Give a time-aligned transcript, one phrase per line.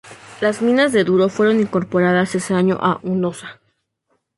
[0.39, 3.61] Las minas de Duro fueron incorporadas ese año a Hunosa.